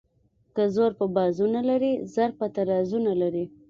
[0.55, 3.45] که زور په بازو نه لري زر په ترازو نه لري.